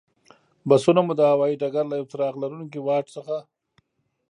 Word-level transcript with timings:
بسونه 0.69 1.01
مو 1.05 1.13
د 1.19 1.21
هوایي 1.31 1.59
ډګر 1.61 1.85
له 1.89 1.95
یوه 1.99 2.09
څراغ 2.11 2.33
لرونکي 2.43 2.79
واټ 2.81 3.07
نه. 3.27 3.37